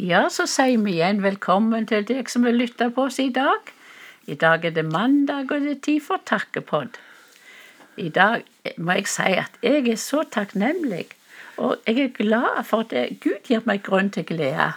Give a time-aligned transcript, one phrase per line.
[0.00, 3.68] Ja, så sier vi igjen velkommen til deg som vil lytte på oss i dag.
[4.30, 6.96] I dag er det mandag, og det er tid for takkepodd.
[8.00, 8.46] I dag
[8.80, 11.04] må jeg si at jeg er så takknemlig,
[11.60, 14.70] og jeg er glad for at Gud gir meg grunn til glede.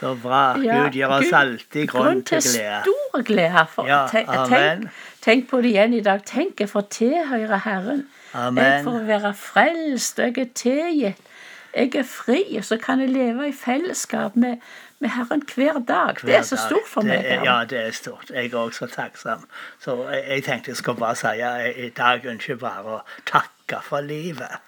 [0.00, 0.56] Så bra.
[0.64, 2.80] Ja, Gud gir oss alltid grunn til glede.
[2.80, 3.66] Grunn til stor glede.
[3.74, 4.88] For, Ja, tenk, amen.
[5.20, 6.24] tenk, på det igjen i dag.
[6.24, 8.06] Tenk, jeg får tilhøre Herren.
[8.32, 11.26] Jeg får være frelst, og jeg er tilgitt.
[11.74, 14.56] Jeg er fri, og så kan jeg leve i fellesskap med,
[14.98, 16.16] med Herren hver dag.
[16.22, 17.24] det er så stort for Det meg.
[17.24, 18.30] er- Ja, det er stort.
[18.34, 19.46] Jeg er også takksom.
[19.78, 23.00] Så jeg, jeg tenkte jeg skulle bare si at i dag ønsker jeg bare å
[23.26, 24.58] takke for livet.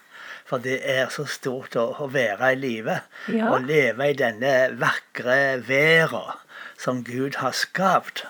[0.47, 3.01] For det er så stort å, å være i livet.
[3.33, 3.50] Ja.
[3.55, 6.39] Å leve i denne vakre verden
[6.78, 8.25] som Gud har skapt.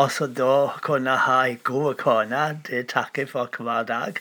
[0.00, 4.20] Og så da kunne ha ei god kone, det takker jeg for hver dag.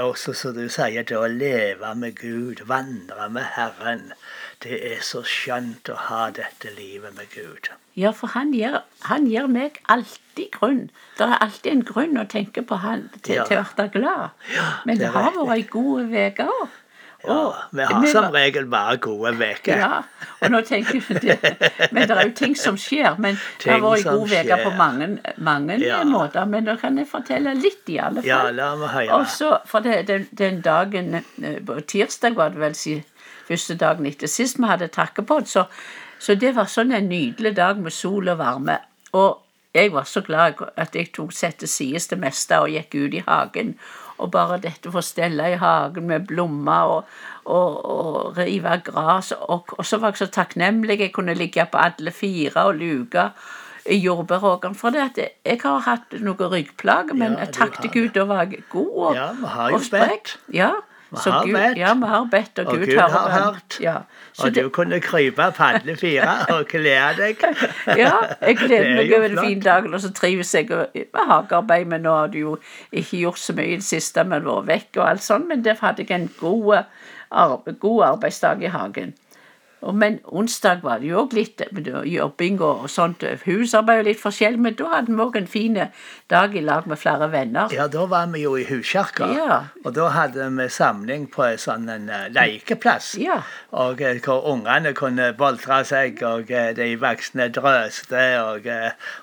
[0.00, 4.12] Og så som du sier, det å leve med Gud, vandre med Herren.
[4.64, 7.68] Det er så skjønt å ha dette livet med Gud.
[8.00, 10.82] Ja, for han gir, han gir meg alltid grunn.
[11.18, 13.44] Det er alltid en grunn å tenke på han til, Ja.
[13.44, 14.30] til å bli glad.
[14.86, 16.68] Men det det har vært ei god uke òg.
[17.26, 19.76] Ja, vi har som regel bare gode uker.
[19.78, 20.02] Ja,
[20.40, 21.36] og nå tenker du det.
[21.92, 23.18] Men det er jo ting som skjer.
[23.20, 25.98] Men det har vært gode uker på mange, mange Ja.
[26.08, 26.46] måter.
[26.48, 28.28] Men da kan jeg fortelle litt, i alle fall.
[28.30, 29.18] Ja, la meg høre.
[29.20, 32.96] Også, for det, den, den dagen eh, På tirsdag var det vel si,
[33.48, 35.66] første dagen etter sist vi hadde takkepod, så,
[36.18, 38.78] så det var sånn en nydelig dag med sol og varme.
[39.12, 39.40] Og
[39.74, 43.14] jeg var så glad at jeg tok sett til sides det meste og gikk ut
[43.14, 43.74] i hagen.
[44.20, 49.32] Og bare dette for å stelle i hagen med blomster og, og, og rive gras.
[49.36, 53.30] Og, og så var jeg så takknemlig jeg kunne ligge på alle fire og luke
[53.88, 54.76] i jordbæråkeren.
[54.76, 58.26] For det at jeg, jeg har hatt noen ryggplager, men Ja, takk til Gud da
[58.28, 60.34] var god og, Ja, vi har jo og.
[60.54, 60.72] Ja,
[61.10, 61.78] Vi har Gud, bedt.
[61.78, 63.78] Ja, vi har bedt, og, Og Gud, Gud har hørt.
[63.80, 63.94] Ja.
[64.38, 67.42] Og det, du kunne krype på alle fire og glede deg.
[68.02, 71.84] ja, jeg gleder er meg over den fin dagen, og så trives jeg med hagearbeid.
[71.90, 72.58] Men nå har du jo
[72.92, 75.48] ikke gjort så mye i det siste, men vært vekk og alt sånt.
[75.50, 76.84] Men derfor hadde jeg en god,
[77.30, 79.14] arbe- god arbeidsdag i hagen.
[79.80, 81.62] Men onsdag var det jo òg litt
[82.06, 83.24] jobbing og, sånt.
[83.46, 84.58] Husarbeid og litt forskjell.
[84.60, 85.78] Men da hadde vi òg en fin
[86.30, 87.72] dag i lag med flere venner.
[87.72, 89.30] Ja, da var vi jo i huskirka.
[89.36, 89.58] Ja.
[89.84, 93.14] Og da hadde vi samling på en sånn en eh, lekeplass.
[93.20, 93.40] Ja.
[93.72, 98.26] Og eh, hvor ungene kunne boltre seg, og eh, de voksne drøste.
[98.44, 98.68] Og,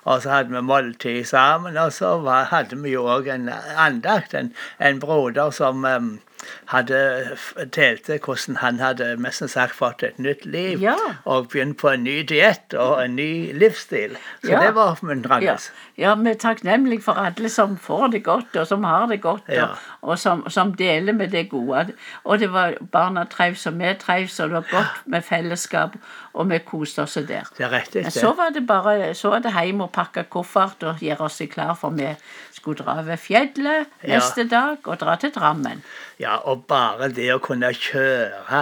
[0.09, 1.78] og så hadde vi måltid sammen.
[1.78, 4.34] Og så var, hadde vi jo òg en andakt.
[4.34, 5.85] En, en broder som
[6.71, 7.37] hadde
[7.75, 10.81] delte hvordan han hadde mest sagt fått et nytt liv.
[10.81, 10.95] Ja.
[11.25, 14.17] Og begynt på en ny diett og en ny livsstil.
[14.43, 14.61] Så Ja.
[14.61, 15.45] det var oppmuntrende.
[15.45, 15.57] Ja,
[15.97, 19.49] ja vi er takknemlige for alle som får det godt, og som har det godt,
[19.49, 21.93] og, og som, som deler med det gode.
[22.23, 25.95] Og det var barna trivs, og vi trivs, og det var godt med fellesskap,
[26.33, 27.47] og vi koste oss der.
[27.57, 28.03] Det er riktig.
[28.03, 31.41] Men så var det bare så var det hjem og pakke koffert og gjøre oss
[31.51, 32.09] klar, for vi
[32.51, 35.83] skulle dra over fjellet neste dag og dra til Drammen.
[36.19, 38.61] Ja, og bare det å kunne kjøre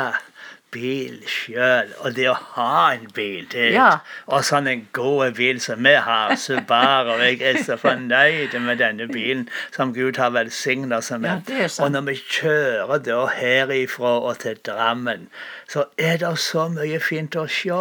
[0.75, 3.87] bil sjøl, og det å ha en bil til, Ja.
[4.27, 8.77] og sånn en god bil som vi har, Subaru, og jeg er så fornøyd med
[8.83, 11.49] denne bilen som Gud har velsigna oss Ja, med.
[11.49, 15.29] er og når vi kjører da herifra og til Drammen,
[15.71, 17.79] så er det så mye fint å se.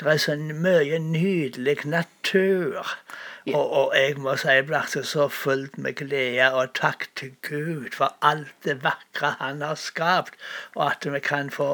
[0.00, 2.96] Det er så mye nydelig natur.
[3.54, 7.94] Og, og jeg må si jeg ble så fullt med glede og takk til Gud
[7.96, 10.36] for alt det vakre Han har skapt,
[10.76, 11.70] og at vi kan få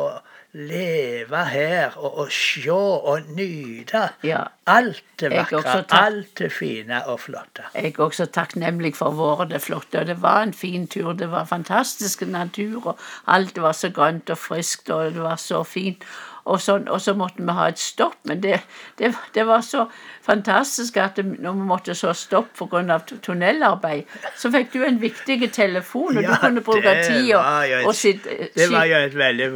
[0.57, 4.43] leve her og, og se og nyte Ja.
[4.67, 7.67] alt det vakre, alt det fine og flotte.
[7.75, 10.01] Jeg er også takknemlig for våre det flotte.
[10.01, 11.13] og Det var en fin tur.
[11.13, 15.63] Det var fantastisk natur, og alt var så grønt og friskt, og det var så
[15.65, 16.05] fint.
[16.47, 18.61] Og, sånn, og så måtte vi ha et stopp, men det,
[19.01, 19.89] det, det var så
[20.23, 23.01] fantastisk at det, når vi måtte så stopp pga.
[23.23, 24.05] tunnelarbeid,
[24.39, 27.41] så fikk du en viktig telefon, og du kunne bruke tida
[27.83, 29.49] og sitte Det var jo et veldig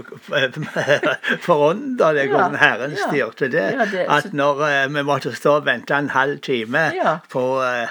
[1.46, 3.06] forunderlig hvordan Ja, Herren ja.
[3.08, 3.66] styrte det.
[3.78, 7.18] Ja, det- At når uh, vi måtte stå og vente en halv time Ja.
[7.30, 7.88] på, uh,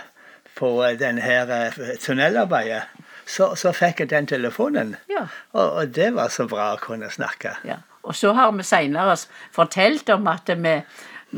[0.56, 1.72] på eh, denne her eh,
[2.04, 2.81] tunnelarbeidet,
[3.25, 4.96] så, så fikk jeg den telefonen.
[5.10, 5.28] Ja.
[5.54, 7.56] Og, og det var så bra å kunne snakke.
[7.63, 7.78] Ja.
[8.10, 9.14] Og så har vi senere
[9.54, 10.72] fortalt om at vi,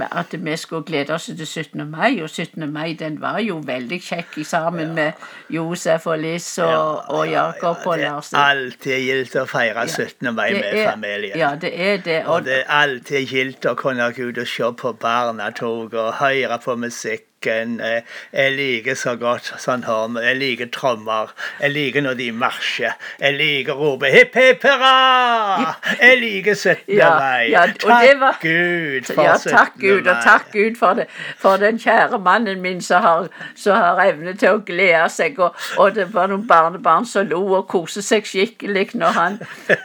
[0.07, 1.83] at vi skulle glede oss til 17.
[1.91, 2.63] mai, og 17.
[2.71, 5.11] mai den var jo veldig kjekk sammen sammen med
[5.51, 10.31] Josef og Liss og, og Jakob og det er alltid gildt å feire 17.
[10.33, 11.37] mai med er- familien.
[11.37, 12.21] Ja, det er det.
[12.25, 16.13] Og Og, det er alltid gildt å kunne gå ut og se på barnetog og
[16.23, 17.79] høre på musikk bakken.
[17.79, 18.03] Jeg,
[18.33, 20.17] jeg liker så godt sånn horn.
[20.21, 21.31] Jeg liker trommer.
[21.61, 22.93] Jeg liker når de marsjer.
[23.19, 25.75] Jeg liker rope hipp hipp hurra!
[25.99, 26.95] Jeg liker 17.
[26.97, 27.49] Ja, mai.
[27.51, 29.51] ja, takk var- Gud for Ja, 17.
[29.55, 31.07] takk Gud, og takk Gud for, det,
[31.37, 35.39] for den kjære mannen min som har, som har evne til å glede seg.
[35.39, 39.39] Og, og det var noen barnebarn som lo og koste seg skikkelig når han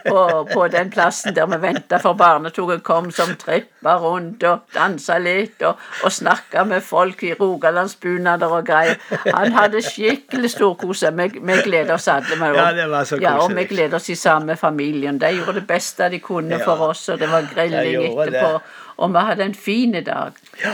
[0.07, 0.19] på,
[0.53, 5.61] på den plassen der vi venta for barnetoget kom, som trippa rundt og dansa litt
[5.65, 8.95] og, og snakka med folk i rogalandsbunader og greier.
[9.35, 11.11] Han hadde skikkelig storkose.
[11.17, 12.35] Vi, vi gleder oss alle.
[12.39, 13.69] Med Ja, det var så ja, og vi koselig.
[13.75, 15.19] gleder oss i samme familien.
[15.21, 16.65] De gjorde det beste de kunne Ja.
[16.65, 18.51] for oss, og det var grilling etterpå.
[18.53, 18.61] det.
[18.97, 20.31] Og vi hadde en fin dag.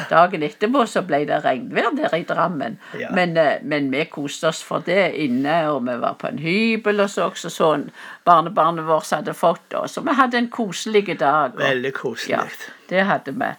[0.09, 2.77] Dagen etterpå så ble det regnvær der i Drammen.
[2.99, 3.09] Ja.
[3.11, 7.01] Men, eh, men vi koste oss for det inne, og vi var på en hybel
[7.03, 7.89] og så også sånn
[8.25, 9.97] barnebarnet vårt hadde fått oss.
[9.99, 11.51] Og vi hadde en koselig dag.
[11.57, 12.29] Og, Veldig koselig.
[12.37, 12.43] ja,
[12.89, 13.51] det hadde vi.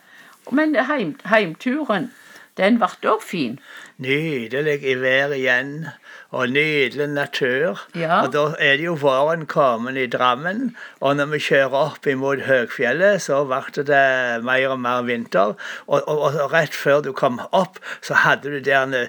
[0.51, 2.11] Men heim, heimturen,
[2.59, 3.59] den ble òg fin.
[4.03, 5.89] Nydelig i vær igjen,
[6.35, 7.83] og nydelig natur.
[7.99, 8.21] Ja.
[8.23, 10.77] Og da er det jo våren kommet i Drammen.
[11.01, 14.05] Og når vi kjører opp imot Høgfjellet, så ble det
[14.47, 15.55] mer og mer vinter.
[15.87, 19.09] Og, og, og rett før du kom opp, så hadde du der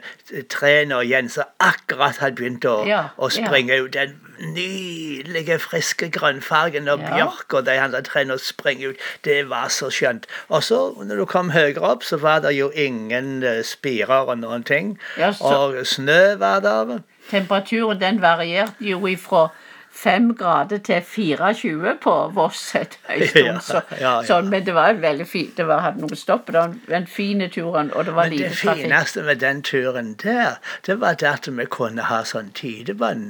[0.50, 3.94] trærne igjen som akkurat hadde begynt å, Ja, å springe ut.
[3.94, 7.26] Den nydelige, friske grønnfargen og Ja.
[7.54, 8.96] og de andre trærne springer ut.
[9.26, 10.26] Det var så skjønt.
[10.50, 14.38] Og så, når du kom høyere opp, så var det jo ingen eh, spirer og
[14.38, 15.00] noen ting.
[15.18, 17.00] Ja, Og snø var der.
[17.32, 19.48] Temperaturen den varierte jo ifra
[19.96, 23.28] 5 grader til 24 på Voss et- en
[23.62, 23.82] stund.
[23.96, 24.24] Ja, ja, ja.
[24.28, 25.54] Sånn, men det var veldig fint.
[25.58, 26.48] Det var, hadde noen stopp.
[26.48, 26.66] Det var
[26.98, 28.82] en, fin turen, og det var Men lite det trafikk.
[28.84, 32.52] fineste med den turen der, det var at vi kunne ha sånn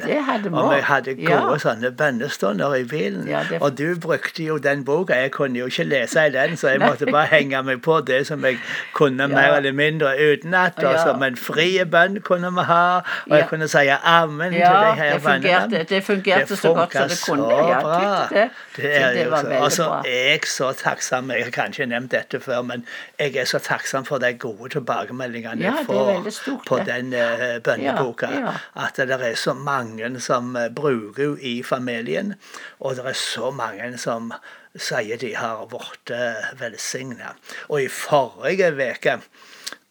[0.05, 3.25] Det vi Og vi hadde gode sånne bønnestunder i bilen.
[3.49, 5.13] Det- Og du brukte jo den boka.
[5.13, 8.25] Jeg kunne jo ikke lese i den, så jeg måtte bare henge meg på det
[8.27, 8.57] som jeg
[8.93, 10.73] kunne mer eller mindre utenat.
[10.81, 11.13] Ja.
[11.17, 12.97] Men frie bønn kunne vi ha,
[13.29, 15.83] og jeg kunne si amen til de her det fungerte, bønnene.
[15.89, 17.49] det fungerte så godt som det kunne.
[17.49, 18.27] så Ja, bra.
[18.31, 18.49] det.
[18.75, 19.47] Det er det var så.
[19.47, 22.85] altså, så er jeg så takksom Jeg har kanskje nevnt dette før, men
[23.19, 28.31] jeg er så takksom for de gode tilbakemeldingene jeg får stort, på den eh, bønneboka.
[28.31, 28.85] Ja, ja.
[28.85, 32.35] At det er så mange som eh, bruker henne i familien,
[32.79, 34.31] og det er så mange som
[34.75, 37.35] sier de har blitt uh, velsigna.
[37.69, 39.19] Og i forrige uke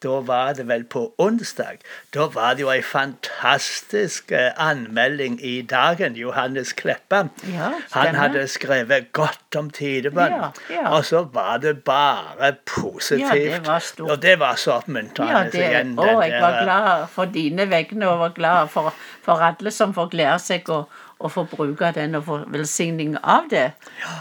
[0.05, 1.81] da var det vel på onsdag.
[2.13, 6.15] Da var det jo ei fantastisk eh, anmelding i Dagen.
[6.19, 7.23] Johannes Kleppa.
[7.49, 10.35] Ja, Han hadde skrevet godt om tidebønn.
[10.37, 10.85] Ja, ja.
[10.93, 13.25] Og så var det bare positivt.
[13.25, 14.11] Ja, det var.
[14.11, 15.49] Og det var så oppmuntrende.
[15.51, 18.93] Det, igjen, å, den jeg var glad for dine vegne, og var glad for,
[19.25, 23.45] for alle som får glede seg og, og få bruke den og få velsigning av
[23.49, 23.71] det.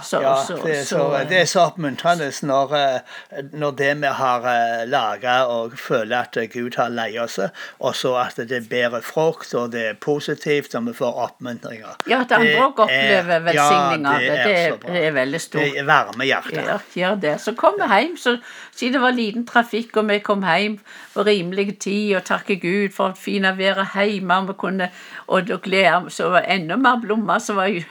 [0.02, 3.96] Så, Ja, så- det er så, så- det er så oppmuntrende når, eh, når det
[4.00, 4.41] vi har
[4.87, 7.38] laga og føler at Gud har leid oss,
[7.81, 11.96] og så at det bærer frukt, og det er positivt, og vi får oppmuntringer.
[12.08, 14.44] Ja, at andre òg opplever er- velsigning av ja, det.
[14.44, 15.62] Det er, det er veldig stort.
[15.75, 16.64] Det varmer hjertet.
[16.67, 17.41] Ja, gjør det.
[17.41, 18.37] Så kom vi hjem, så
[18.76, 20.79] siden det var liten trafikk, og vi kom hjem
[21.14, 24.91] på rimelig tid, og takker Gud for at fine været hjemme, og vi kunne,
[25.29, 27.82] og glede så var enda mer blomster som var Ja,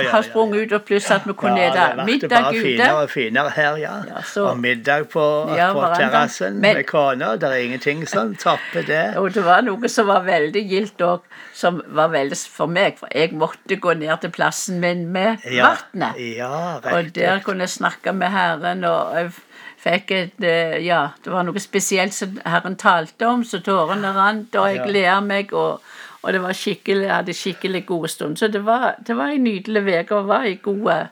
[0.00, 2.52] ja, har sprunget ut, og pluss at vi kunne Ja, ete det ble middag bare
[2.54, 2.62] ute.
[2.64, 3.94] finere og finere her, ja.
[4.24, 7.34] Så- og middag på, på terrassen med kona.
[7.36, 9.02] Det er ingenting som topper det.
[9.20, 11.20] Og det var noe som var veldig gildt òg,
[11.54, 12.98] som var veldig for meg.
[12.98, 16.18] For jeg måtte gå ned til plassen min med Ja, vannet.
[16.36, 19.32] ja Og der kunne jeg snakke med Herren, og jeg
[19.78, 24.54] fikk et eh, Ja, det var noe spesielt som Herren talte om, så tårene rant,
[24.58, 25.80] og jeg gleder meg, og,
[26.22, 28.36] og det var skikkelig, jeg hadde skikkelig gode stund.
[28.36, 31.08] Så det var, det var en nydelig uke, og var ei gode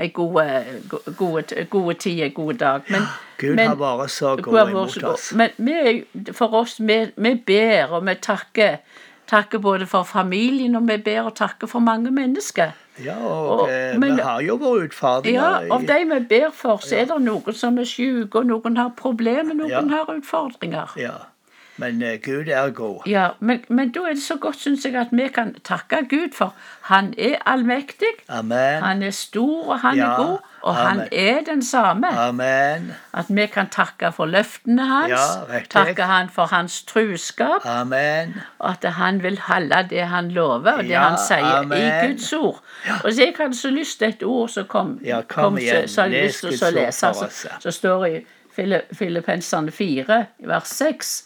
[0.00, 0.64] Ei gode,
[1.16, 2.80] gode, gode tid, en god dag.
[2.88, 3.02] Men,
[3.38, 5.32] Gud men- har vært så god imot oss.
[5.34, 8.76] Men vi, for oss, vi, vi ber, og vi takker,
[9.26, 12.70] takker både for familien, og vi ber og takker for mange mennesker.
[13.04, 15.66] Ja, og, Og- eh, men- vi har jo våre utfordringer.
[15.66, 18.76] Ja, av de vi ber for, så er det noen som er syke, og noen
[18.76, 19.80] har problemer, noen Ja.
[19.80, 20.94] har utfordringer.
[20.96, 21.10] Ja.
[21.78, 23.02] Men uh, Gud er god.
[23.06, 26.34] Ja, men, men da er det så godt, syns jeg, at vi kan takke Gud
[26.34, 26.54] for
[26.88, 28.82] Han er allmektig, Amen.
[28.82, 32.08] han er stor, og han Ja, er god, og han er den samme.
[32.18, 32.92] Amen.
[33.14, 38.34] At vi kan takke for løftene hans, Ja, takke han for hans truskap, Amen.
[38.58, 41.78] og at han vil holde det han lover, og det Ja, han sier amen.
[41.78, 42.62] i Guds ord.
[43.04, 45.88] Og så jeg hadde så lyst til et ord som kom, Ja, kom igjen.
[45.88, 47.06] så, så jeg lyst til å lese.
[47.14, 48.26] for Så, så står det i
[48.58, 51.24] Fili- Filippenserne 4, vers 6,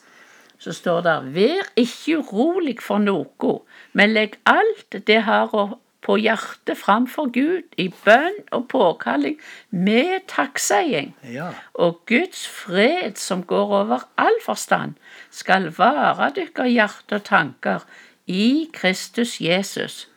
[0.62, 3.54] så står det Vær ikke urolig for noe,
[3.99, 5.50] men legg alt det har
[6.02, 9.37] på hjertet framfor Gud i bønn og påkalling
[9.71, 11.12] med takkseiing.
[11.26, 11.52] Ja.
[11.75, 14.95] Og Guds fred, som går over all forstand,
[15.31, 17.87] skal vare dere hjerte og tanker
[18.26, 20.09] i Kristus Jesus.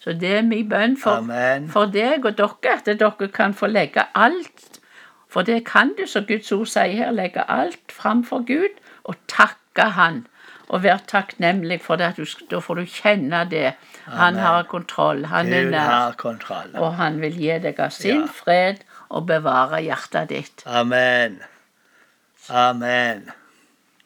[0.00, 1.24] Så det er min bønn for,
[1.72, 4.72] for deg og dere, at dere kan få legge alt
[5.28, 9.18] For det kan du, som Guds ord sier her, legge alt framfor Gud og
[9.76, 10.26] takke Han.
[10.68, 12.16] Og være takknemlig for det.
[12.50, 13.74] Da får du kjenne det.
[14.06, 14.40] Han Amen.
[14.42, 15.24] har kontroll.
[15.26, 16.16] Han er nær.
[16.18, 16.72] kontroll.
[16.74, 18.26] Og han vil gi deg av sin Ja.
[18.26, 20.62] fred og bevare hjertet ditt.
[20.66, 21.38] Amen.
[22.50, 23.30] Amen.